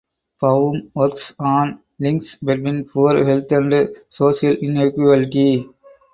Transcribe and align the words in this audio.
Baum 0.41 0.91
works 0.95 1.35
on 1.37 1.79
links 1.99 2.33
between 2.37 2.85
poor 2.85 3.23
health 3.23 3.51
and 3.51 3.97
social 4.09 4.49
inequality. 4.49 5.69